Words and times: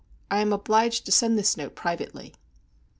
I 0.31 0.39
am 0.41 0.51
obliged 0.51 1.05
to 1.05 1.11
send 1.11 1.37
this 1.37 1.55
note 1.55 1.75
privately." 1.75 2.33